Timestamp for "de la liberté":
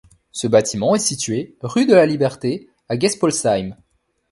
1.85-2.71